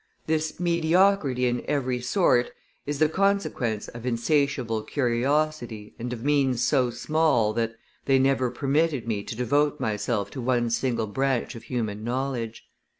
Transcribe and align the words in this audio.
This 0.25 0.59
mediocrity 0.59 1.45
in 1.45 1.63
every 1.67 2.01
sort 2.01 2.49
is 2.87 2.97
the 2.97 3.07
consequence 3.07 3.87
of 3.87 4.03
insatiable 4.03 4.81
curiosity 4.81 5.93
and 5.99 6.11
of 6.11 6.23
means 6.23 6.63
so 6.65 6.89
small, 6.89 7.53
that 7.53 7.75
they 8.05 8.17
never 8.17 8.49
permitted 8.49 9.07
me 9.07 9.21
to 9.21 9.35
devote 9.35 9.79
myself 9.79 10.31
to 10.31 10.41
one 10.41 10.71
single 10.71 11.05
branch 11.05 11.53
of 11.53 11.65
human 11.65 12.03
knowledge. 12.03 12.67